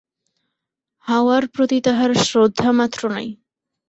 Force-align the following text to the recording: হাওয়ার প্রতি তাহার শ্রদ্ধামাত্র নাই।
হাওয়ার 1.07 1.43
প্রতি 1.53 1.77
তাহার 1.85 2.11
শ্রদ্ধামাত্র 2.25 3.01
নাই। 3.13 3.27